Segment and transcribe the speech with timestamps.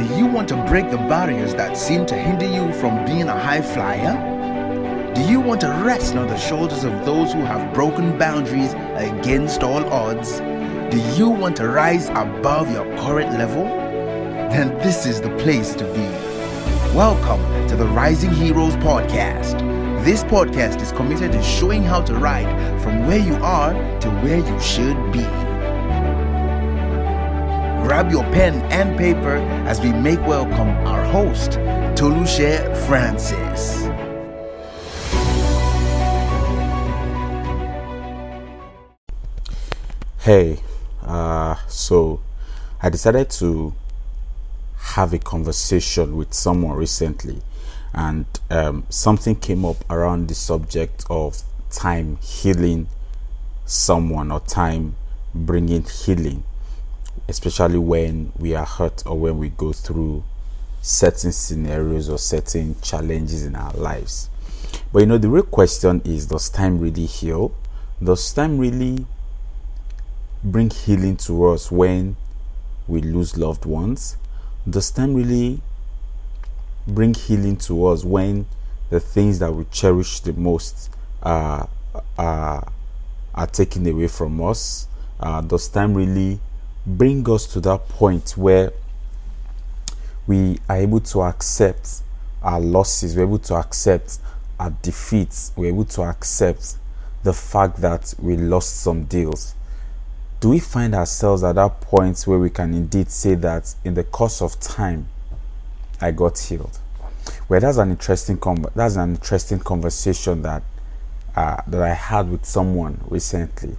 [0.00, 3.38] Do you want to break the barriers that seem to hinder you from being a
[3.38, 5.12] high flyer?
[5.14, 9.62] Do you want to rest on the shoulders of those who have broken boundaries against
[9.62, 10.38] all odds?
[10.90, 13.64] Do you want to rise above your current level?
[13.64, 16.96] Then this is the place to be.
[16.96, 19.58] Welcome to the Rising Heroes Podcast.
[20.02, 22.48] This podcast is committed to showing how to ride
[22.80, 25.49] from where you are to where you should be.
[27.90, 31.58] Grab your pen and paper as we make welcome our host,
[31.96, 33.82] Toluse Francis.
[40.20, 40.60] Hey,
[41.02, 42.20] uh, so
[42.80, 43.74] I decided to
[44.78, 47.42] have a conversation with someone recently,
[47.92, 52.86] and um, something came up around the subject of time healing
[53.66, 54.94] someone or time
[55.34, 56.44] bringing healing,
[57.30, 60.24] especially when we are hurt or when we go through
[60.82, 64.28] certain scenarios or certain challenges in our lives.
[64.92, 67.54] But you know, the real question is does time really heal?
[68.02, 69.06] Does time really
[70.42, 72.16] bring healing to us when
[72.88, 74.16] we lose loved ones?
[74.68, 75.60] Does time really
[76.88, 78.46] bring healing to us when
[78.90, 80.90] the things that we cherish the most
[81.22, 81.68] are,
[82.18, 82.72] are,
[83.36, 84.88] are taken away from us?
[85.20, 86.40] Uh, does time really
[86.86, 88.72] bring us to that point where
[90.26, 92.02] we are able to accept
[92.42, 94.18] our losses, we're able to accept
[94.58, 96.76] our defeats, we're able to accept
[97.22, 99.54] the fact that we lost some deals?
[100.40, 104.02] do we find ourselves at that point where we can indeed say that in the
[104.04, 105.06] course of time
[106.00, 106.78] I got healed?
[107.48, 110.62] Well, that's an interesting com- that's an interesting conversation that
[111.36, 113.76] uh, that I had with someone recently,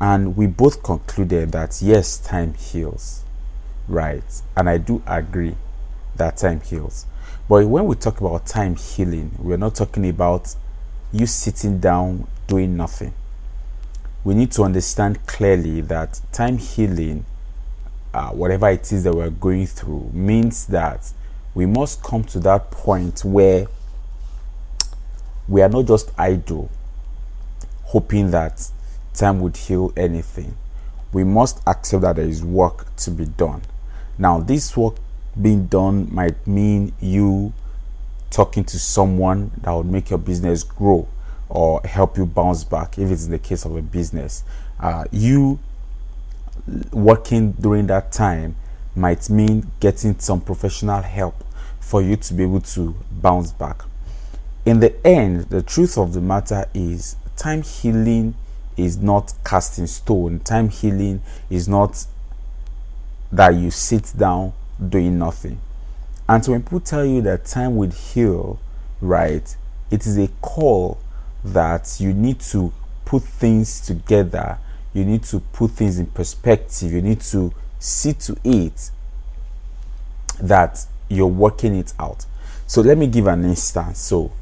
[0.00, 3.22] and we both concluded that yes, time heals,
[3.88, 4.42] right?
[4.56, 5.56] And I do agree
[6.16, 7.06] that time heals.
[7.48, 10.54] But when we talk about time healing, we're not talking about
[11.12, 13.14] you sitting down doing nothing
[14.26, 17.24] we need to understand clearly that time healing,
[18.12, 21.12] uh, whatever it is that we're going through, means that
[21.54, 23.68] we must come to that point where
[25.46, 26.68] we are not just idle,
[27.84, 28.68] hoping that
[29.16, 30.56] time would heal anything.
[31.12, 33.62] We must accept that there is work to be done.
[34.18, 34.96] Now, this work
[35.40, 37.52] being done might mean you
[38.30, 41.08] talking to someone that would make your business grow
[41.48, 44.44] or help you bounce back if it's in the case of a business.
[44.80, 45.58] Uh, you
[46.92, 48.56] working during that time
[48.94, 51.44] might mean getting some professional help
[51.80, 53.82] for you to be able to bounce back.
[54.64, 58.34] In the end, the truth of the matter is time healing
[58.76, 60.40] is not cast in stone.
[60.40, 62.06] Time healing is not
[63.32, 64.52] that you sit down
[64.88, 65.60] doing nothing.
[66.28, 68.58] And so when people tell you that time will heal,
[69.00, 69.56] right,
[69.90, 70.98] it is a call
[71.44, 72.72] that you need to
[73.04, 74.58] put things together,
[74.92, 78.90] you need to put things in perspective, you need to see to it
[80.40, 82.26] that you're working it out.
[82.66, 84.00] So let me give an instance.
[84.00, 84.32] So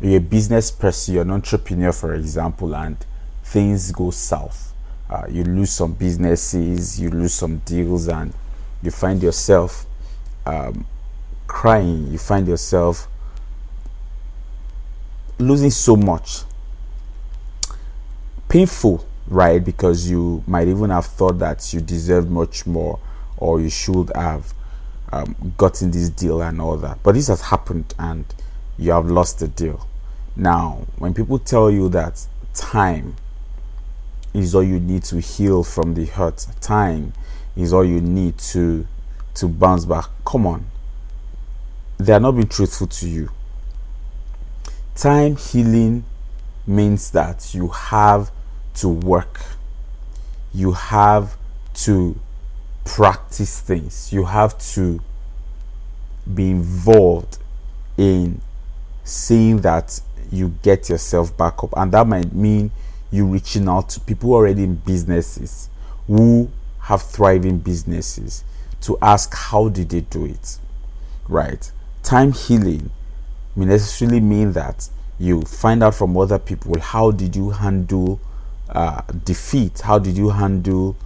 [0.00, 2.96] you're a business person, you're an entrepreneur, for example, and
[3.42, 4.72] things go south.
[5.08, 8.32] Uh, you lose some businesses, you lose some deals, and
[8.82, 9.86] you find yourself
[10.46, 10.86] um,
[11.46, 12.10] crying.
[12.10, 13.08] You find yourself
[15.38, 16.42] losing so much.
[18.48, 19.62] Painful, right?
[19.62, 22.98] Because you might even have thought that you deserved much more
[23.36, 24.54] or you should have
[25.12, 26.98] um, gotten this deal and all that.
[27.02, 28.24] But this has happened and
[28.78, 29.86] you have lost the deal.
[30.36, 33.16] Now, when people tell you that time
[34.34, 37.12] is all you need to heal from the hurt, time
[37.56, 38.86] is all you need to
[39.34, 40.06] to bounce back.
[40.26, 40.66] Come on.
[41.98, 43.30] They are not being truthful to you
[44.94, 46.04] Time healing
[46.66, 48.30] means that you have
[48.74, 49.40] to work,
[50.52, 51.36] you have
[51.74, 52.20] to
[52.84, 55.00] practice things, you have to
[56.32, 57.38] be involved
[57.96, 58.42] in
[59.02, 62.70] seeing that you get yourself back up, and that might mean
[63.12, 65.68] you reaching out to people already in businesses
[66.08, 66.50] who
[66.80, 68.42] have thriving businesses
[68.80, 70.58] to ask how did they do it
[71.28, 71.70] right?
[72.02, 72.90] Time healing
[73.54, 74.88] may necessarily mean that
[75.18, 78.20] you find out from other people how did you handle
[78.68, 80.96] uh, defeat how did you handle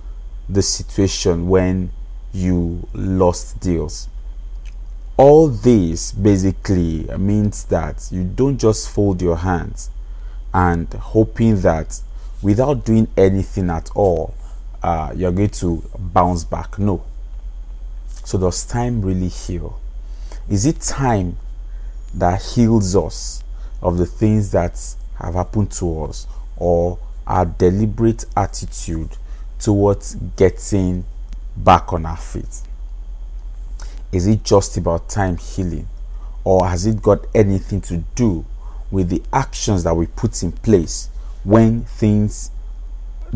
[0.49, 1.91] the situation when
[2.33, 4.09] you lost deals?
[5.17, 9.91] All this basically means that you don't just fold your hands
[10.57, 12.01] and hoping that
[12.43, 14.35] without doing anything at all
[14.83, 17.05] uh, you're going to bounce back no
[18.25, 19.79] So, does time really heal?
[20.49, 21.37] Is it time
[22.13, 23.45] that heals us
[23.81, 24.81] of the things that
[25.21, 26.27] have happened to us
[26.57, 29.11] or our deliberate attitude
[29.61, 31.05] towards getting
[31.57, 32.63] back on our feet?
[34.11, 35.89] Is it just about time healing
[36.43, 38.45] or has it got anything to do
[38.91, 41.09] with the actions that we put in place
[41.45, 42.51] when things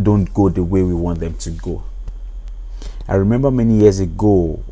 [0.01, 1.83] don't go the way we want them to go?
[3.09, 4.63] I remember many years ago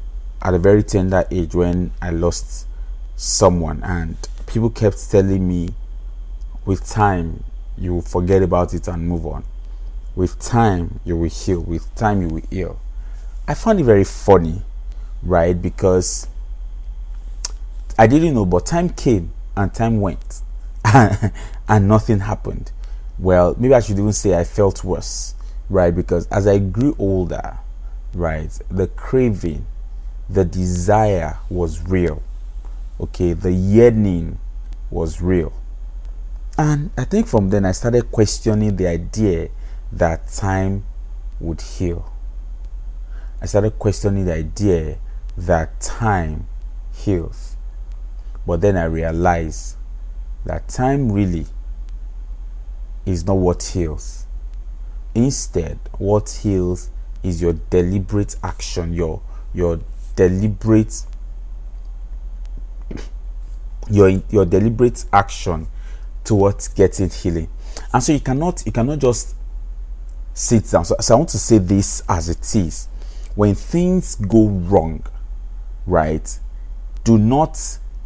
[0.40, 2.66] at a very tender age when I lost
[3.16, 4.16] someone, and
[4.46, 5.70] people kept telling me,
[6.64, 7.42] with time,
[7.76, 9.44] you will forget about it and move on.
[10.14, 11.60] With time, you will heal.
[11.60, 12.80] With time, you will heal.
[13.46, 14.62] I found it very funny,
[15.22, 15.60] right?
[15.60, 16.28] Because
[17.98, 20.42] I didn't know, but time came and time went,
[21.69, 22.73] and nothing happened.
[23.19, 25.35] Well, maybe I should even say I felt worse,
[25.69, 25.94] right?
[25.94, 27.58] Because as I grew older,
[28.14, 29.67] right, the craving,
[30.31, 32.23] the desire was real.
[33.00, 34.38] Okay, the yearning
[34.90, 35.52] was real.
[36.56, 39.50] And I think from then I started questioning the idea
[39.93, 40.85] that time
[41.38, 42.12] would heal.
[43.40, 44.99] I started questioning the idea
[45.37, 46.46] that time
[46.94, 47.56] heals.
[48.46, 49.76] But then I realized
[50.48, 51.44] that time really
[53.04, 54.26] is not what heals.
[55.14, 56.90] Instead, what heals
[57.22, 59.20] is your deliberate action, your
[59.54, 59.80] your
[60.16, 61.02] deliberate
[63.90, 65.68] your your deliberate action
[66.24, 67.48] towards getting healing.
[67.92, 69.34] And so you cannot you cannot just
[70.32, 70.86] sit down.
[70.86, 72.88] So, so i want to say this as it is.
[73.34, 75.04] When things go wrong
[75.86, 76.38] right
[77.04, 77.56] do not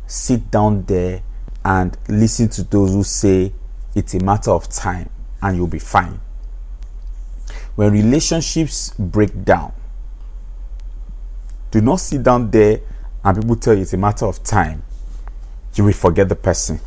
[0.06, 1.22] sit down there
[1.64, 3.52] and listen to those who say
[3.94, 5.08] it's a matter of time
[5.40, 6.20] and you'll be fine
[7.74, 9.72] when relationships break down
[11.72, 12.80] do not sit down there
[13.24, 14.82] and people tell you it's a matter of time.
[15.74, 16.80] You will forget the person.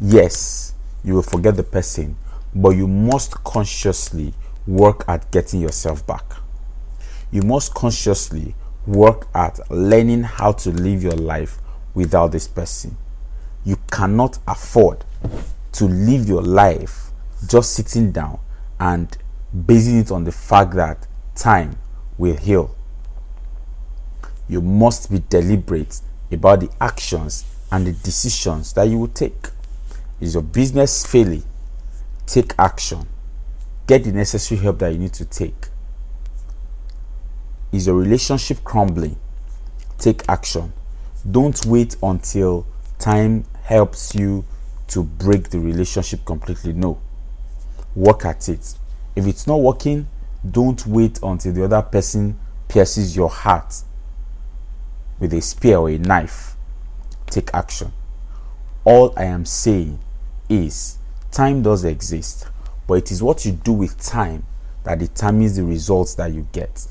[0.00, 2.16] Yes, you will forget the person,
[2.52, 4.34] but you must consciously
[4.66, 6.24] work at getting yourself back.
[7.30, 11.58] You must consciously work at learning how to live your life
[11.94, 12.96] without this person.
[13.64, 15.04] You cannot afford
[15.72, 17.10] to live your life
[17.48, 18.38] just sitting down
[18.78, 19.16] and
[19.66, 21.76] basing it on the fact that time
[22.18, 22.74] will heal
[24.52, 26.00] you must be deliberate
[26.30, 29.48] about the actions and the decisions that you will take.
[30.20, 31.44] Is your business failing?
[32.26, 33.08] Take action.
[33.86, 35.68] Get the necessary help that you need to take.
[37.72, 39.16] Is your relationship crumbling?
[39.98, 40.72] Take action.
[41.28, 42.66] Don't wait until
[42.98, 44.44] time helps you
[44.88, 46.72] to break the relationship completely.
[46.72, 47.00] No.
[47.94, 48.74] Work at it.
[49.14, 50.08] If it's not working,
[50.48, 52.38] don't wait until the other person
[52.68, 53.82] pierces your heart
[55.18, 56.56] with a spear or a knife,
[57.26, 57.92] take action.
[58.84, 60.00] All I am saying
[60.48, 60.98] is
[61.30, 62.48] time does exist,
[62.88, 64.44] but it is what you do with time
[64.84, 66.86] that determines the results that you get.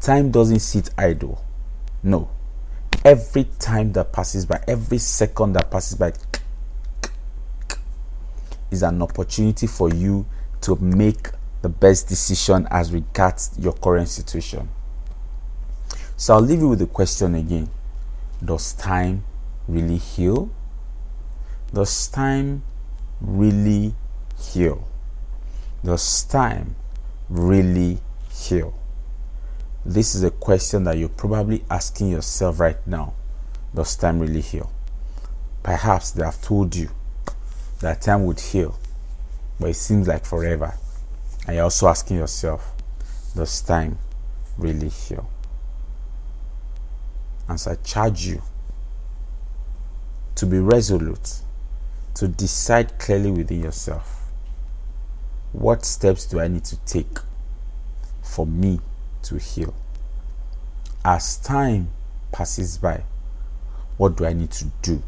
[0.00, 1.44] Time doesn't sit idle.
[2.02, 2.30] No.
[3.04, 6.14] Every time that passes by, every second that passes by
[8.70, 10.24] is an opportunity for you
[10.62, 11.28] to make
[11.60, 14.68] the best decision as regards your current situation.
[16.16, 17.68] So I'll leave you with the question again
[18.42, 19.24] Does time
[19.68, 20.50] really heal?
[21.72, 22.62] Does time
[23.20, 23.94] really
[24.38, 24.88] heal?
[25.84, 26.76] Does time
[27.28, 27.98] really
[28.30, 28.74] heal?
[29.86, 33.12] This is a question that you're probably asking yourself right now.
[33.74, 34.70] Does time really heal?
[35.62, 36.88] Perhaps they have told you
[37.80, 38.78] that time would heal,
[39.60, 40.74] but it seems like forever.
[41.46, 42.72] And you're also asking yourself,
[43.36, 43.98] does time
[44.56, 45.28] really heal?
[47.46, 48.40] And so I charge you
[50.36, 51.40] to be resolute,
[52.14, 54.30] to decide clearly within yourself
[55.52, 57.18] what steps do I need to take
[58.22, 58.80] for me
[59.24, 59.74] to heal?
[61.04, 61.88] As time
[62.32, 63.02] passes by,
[63.96, 65.02] what do I need to do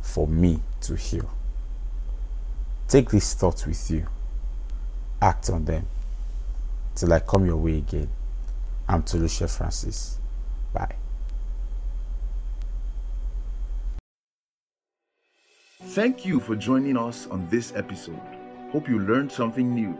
[0.00, 1.30] for me to heal?
[2.88, 4.06] Take these thoughts with you,
[5.20, 5.86] act on them
[6.94, 8.08] till I come your way again.
[8.88, 10.18] I'm Toluse Francis.
[10.72, 10.96] Bye.
[15.82, 18.20] Thank you for joining us on this episode.
[18.70, 19.98] Hope you learned something new.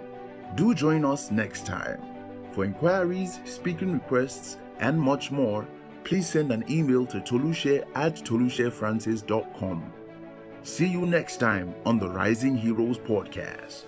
[0.55, 2.12] Do join us next time.
[2.53, 5.67] For inquiries, speaking requests, and much more,
[6.05, 9.93] please send an email to toluse at tolusefrancis.com.
[10.63, 13.85] See you next time on the Rising Heroes podcast.